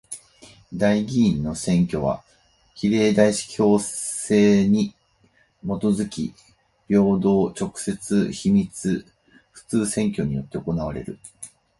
[0.73, 2.23] 代議員の選挙は
[2.73, 4.95] 比例代表制に
[5.61, 6.33] もとづき
[6.87, 9.05] 平等、直接、秘密、
[9.51, 11.19] 普通選挙によって行われる。